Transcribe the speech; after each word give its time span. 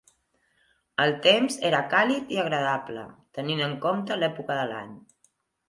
El 1.05 1.13
temps 1.25 1.57
era 1.69 1.83
càlid 1.91 2.33
i 2.37 2.41
agradable, 2.45 3.05
tenint 3.41 3.63
en 3.69 3.79
compte 3.87 4.21
l'època 4.25 4.59
de 4.65 4.69
l'any. 4.75 5.01